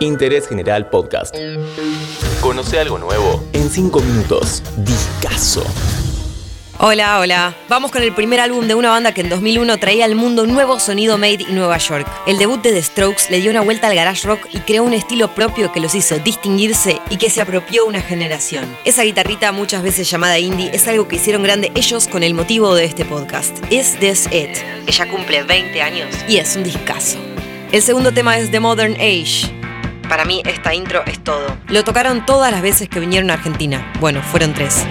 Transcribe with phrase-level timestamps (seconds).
[0.00, 1.34] Interés General Podcast.
[2.40, 4.62] Conoce algo nuevo en 5 minutos.
[4.76, 5.64] Discaso.
[6.78, 7.56] Hola, hola.
[7.70, 10.52] Vamos con el primer álbum de una banda que en 2001 traía al mundo un
[10.52, 12.06] nuevo sonido made in Nueva York.
[12.26, 14.92] El debut de The Strokes le dio una vuelta al garage rock y creó un
[14.92, 18.66] estilo propio que los hizo distinguirse y que se apropió una generación.
[18.84, 22.74] Esa guitarrita, muchas veces llamada indie, es algo que hicieron grande ellos con el motivo
[22.74, 23.56] de este podcast.
[23.72, 24.58] Is This It?
[24.86, 27.16] Ella cumple 20 años y es un discazo.
[27.72, 29.55] El segundo tema es The Modern Age.
[30.08, 31.56] Para mí esta intro es todo.
[31.68, 33.92] Lo tocaron todas las veces que vinieron a Argentina.
[34.00, 34.86] Bueno, fueron tres.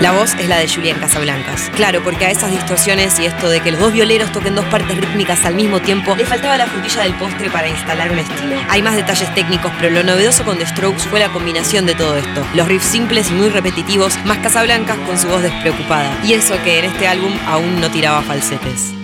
[0.00, 1.70] La voz es la de Julián Casablancas.
[1.76, 4.96] Claro, porque a esas distorsiones y esto de que los dos violeros toquen dos partes
[4.96, 8.56] rítmicas al mismo tiempo, le faltaba la frutilla del postre para instalar un estilo.
[8.70, 12.16] Hay más detalles técnicos, pero lo novedoso con The Strokes fue la combinación de todo
[12.16, 12.46] esto.
[12.54, 16.10] Los riffs simples y muy repetitivos, más Casablancas con su voz despreocupada.
[16.24, 18.99] Y eso que en este álbum aún no tiraba falsetes.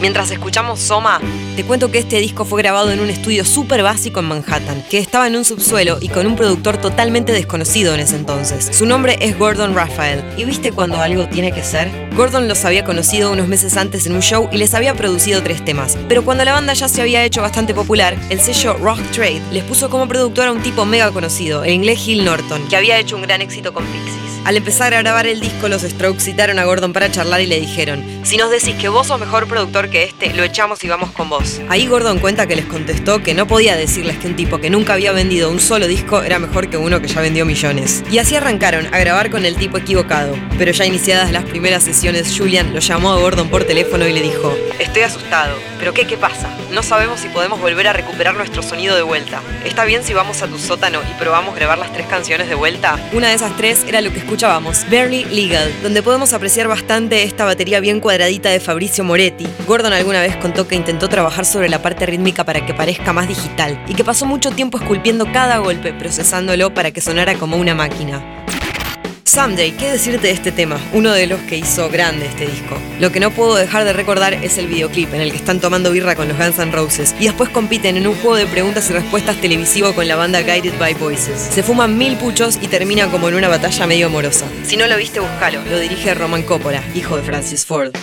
[0.00, 1.20] Mientras escuchamos Soma,
[1.56, 4.98] te cuento que este disco fue grabado en un estudio súper básico en Manhattan, que
[4.98, 8.70] estaba en un subsuelo y con un productor totalmente desconocido en ese entonces.
[8.72, 10.22] Su nombre es Gordon Raphael.
[10.36, 11.90] ¿Y viste cuando algo tiene que ser?
[12.14, 15.64] Gordon los había conocido unos meses antes en un show y les había producido tres
[15.64, 15.98] temas.
[16.08, 19.64] Pero cuando la banda ya se había hecho bastante popular, el sello Rock Trade les
[19.64, 23.16] puso como productor a un tipo mega conocido, el inglés Hill Norton, que había hecho
[23.16, 24.27] un gran éxito con Pixies.
[24.44, 27.60] Al empezar a grabar el disco, los Strokes citaron a Gordon para charlar y le
[27.60, 31.10] dijeron, si nos decís que vos sos mejor productor que este, lo echamos y vamos
[31.10, 31.60] con vos.
[31.68, 34.94] Ahí Gordon cuenta que les contestó que no podía decirles que un tipo que nunca
[34.94, 38.02] había vendido un solo disco era mejor que uno que ya vendió millones.
[38.10, 40.34] Y así arrancaron a grabar con el tipo equivocado.
[40.56, 44.22] Pero ya iniciadas las primeras sesiones, Julian lo llamó a Gordon por teléfono y le
[44.22, 46.48] dijo, estoy asustado, pero ¿qué, qué pasa?
[46.72, 49.42] No sabemos si podemos volver a recuperar nuestro sonido de vuelta.
[49.64, 52.98] ¿Está bien si vamos a tu sótano y probamos grabar las tres canciones de vuelta?
[53.12, 57.46] Una de esas tres era lo que escuchábamos, Barely Legal, donde podemos apreciar bastante esta
[57.46, 59.46] batería bien cuadradita de Fabricio Moretti.
[59.66, 63.26] Gordon alguna vez contó que intentó trabajar sobre la parte rítmica para que parezca más
[63.26, 67.74] digital y que pasó mucho tiempo esculpiendo cada golpe, procesándolo para que sonara como una
[67.74, 68.22] máquina.
[69.28, 70.80] Someday, ¿qué decirte de este tema?
[70.94, 72.78] Uno de los que hizo grande este disco.
[72.98, 75.90] Lo que no puedo dejar de recordar es el videoclip en el que están tomando
[75.90, 78.94] birra con los Guns N' Roses y después compiten en un juego de preguntas y
[78.94, 81.38] respuestas televisivo con la banda Guided by Voices.
[81.52, 84.46] Se fuman mil puchos y termina como en una batalla medio amorosa.
[84.64, 85.62] Si no lo viste, búscalo.
[85.68, 87.94] Lo dirige Roman Coppola, hijo de Francis Ford.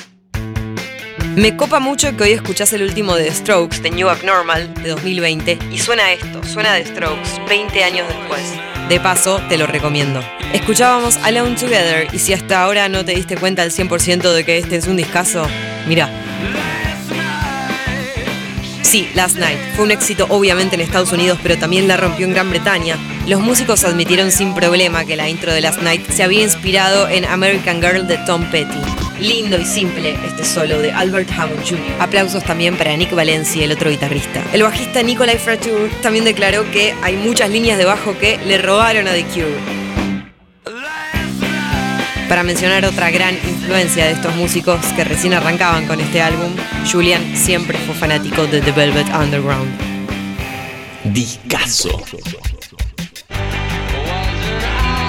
[1.35, 5.58] Me copa mucho que hoy escuchás el último de Strokes, The New Abnormal, de 2020,
[5.72, 8.75] y suena esto, suena The Strokes, 20 años después.
[8.90, 10.22] De paso, te lo recomiendo.
[10.53, 14.59] Escuchábamos Alone Together, y si hasta ahora no te diste cuenta al 100% de que
[14.59, 15.47] este es un discazo,
[15.88, 16.07] mira.
[18.84, 19.57] Sí, Last Night.
[19.75, 22.97] Fue un éxito obviamente en Estados Unidos, pero también la rompió en Gran Bretaña.
[23.28, 27.25] Los músicos admitieron sin problema que la intro de Last Night se había inspirado en
[27.25, 29.04] American Girl de Tom Petty.
[29.20, 31.80] Lindo y simple este solo de Albert Hammond Jr.
[32.00, 34.44] Aplausos también para Nick Valencia, el otro guitarrista.
[34.52, 39.08] El bajista Nikolai Fratuur también declaró que hay muchas líneas de bajo que le robaron
[39.08, 39.86] a The Cure.
[42.28, 46.52] Para mencionar otra gran influencia de estos músicos que recién arrancaban con este álbum,
[46.92, 49.72] Julian siempre fue fanático de The Velvet Underground.
[51.06, 52.03] Discaso.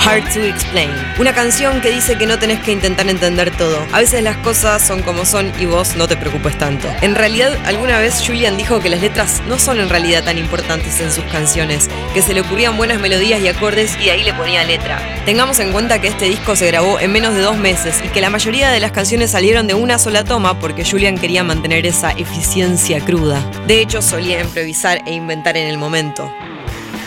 [0.07, 0.93] Hard to Explain.
[1.19, 3.85] Una canción que dice que no tenés que intentar entender todo.
[3.93, 6.87] A veces las cosas son como son y vos no te preocupes tanto.
[7.01, 11.01] En realidad, alguna vez Julian dijo que las letras no son en realidad tan importantes
[11.01, 14.63] en sus canciones, que se le ocurrían buenas melodías y acordes y ahí le ponía
[14.63, 15.03] letra.
[15.25, 18.21] Tengamos en cuenta que este disco se grabó en menos de dos meses y que
[18.21, 22.13] la mayoría de las canciones salieron de una sola toma porque Julian quería mantener esa
[22.13, 23.45] eficiencia cruda.
[23.67, 26.31] De hecho, solía improvisar e inventar en el momento.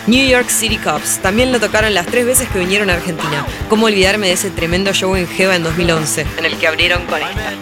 [0.10, 1.20] New York City Cops.
[1.20, 3.46] También lo tocaron las tres veces que vinieron a Argentina.
[3.70, 7.22] ¿Cómo olvidarme de ese tremendo show en Jeva en 2011, en el que abrieron con
[7.22, 7.54] esta?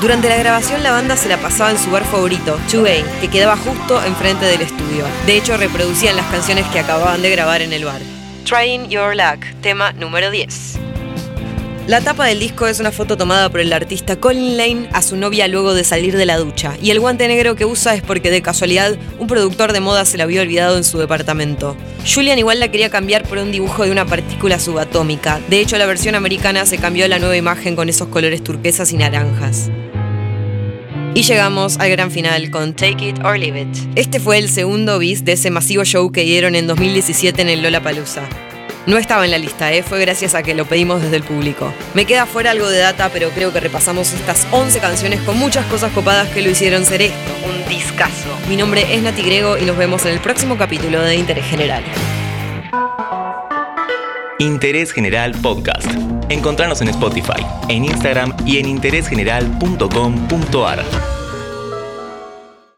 [0.00, 3.56] Durante la grabación la banda se la pasaba en su bar favorito, 2A, que quedaba
[3.56, 5.04] justo enfrente del estudio.
[5.26, 8.00] De hecho, reproducían las canciones que acababan de grabar en el bar.
[8.44, 10.89] Trying Your Luck, tema número 10.
[11.90, 15.16] La tapa del disco es una foto tomada por el artista Colin Lane a su
[15.16, 18.30] novia luego de salir de la ducha, y el guante negro que usa es porque
[18.30, 21.76] de casualidad un productor de moda se la había olvidado en su departamento.
[22.06, 25.86] Julian igual la quería cambiar por un dibujo de una partícula subatómica, de hecho la
[25.86, 29.68] versión americana se cambió a la nueva imagen con esos colores turquesas y naranjas.
[31.14, 33.76] Y llegamos al gran final con Take It or Leave It.
[33.96, 37.62] Este fue el segundo bis de ese masivo show que dieron en 2017 en el
[37.64, 38.28] Lollapalooza.
[38.86, 39.82] No estaba en la lista, ¿eh?
[39.82, 41.72] fue gracias a que lo pedimos desde el público.
[41.94, 45.64] Me queda fuera algo de data, pero creo que repasamos estas 11 canciones con muchas
[45.66, 48.30] cosas copadas que lo hicieron ser esto, un discazo.
[48.48, 51.82] Mi nombre es Nati Grego y nos vemos en el próximo capítulo de Interés General.
[54.38, 55.86] Interés General Podcast.
[56.30, 61.09] Encontrarnos en Spotify, en Instagram y en interésgeneral.com.ar.